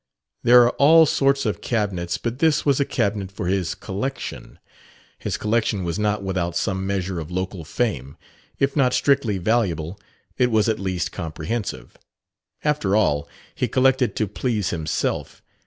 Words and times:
There 0.41 0.63
are 0.63 0.71
all 0.77 1.05
sorts 1.05 1.45
of 1.45 1.61
cabinets, 1.61 2.17
but 2.17 2.39
this 2.39 2.65
was 2.65 2.79
a 2.79 2.85
cabinet 2.85 3.31
for 3.31 3.45
his 3.45 3.75
"collection." 3.75 4.57
His 5.19 5.37
collection 5.37 5.83
was 5.83 5.99
not 5.99 6.23
without 6.23 6.55
some 6.57 6.87
measure 6.87 7.19
of 7.19 7.29
local 7.29 7.63
fame; 7.63 8.17
if 8.57 8.75
not 8.75 8.95
strictly 8.95 9.37
valuable, 9.37 9.99
it 10.39 10.49
was 10.49 10.67
at 10.67 10.79
least 10.79 11.11
comprehensive. 11.11 11.97
After 12.63 12.95
all, 12.95 13.29
he 13.53 13.67
collected 13.67 14.15
to 14.15 14.27
please 14.27 14.71
himself. 14.71 15.43